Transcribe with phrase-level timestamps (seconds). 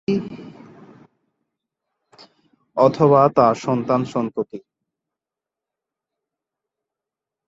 [2.77, 4.59] অথবা তার সন্তান-সন্ততি।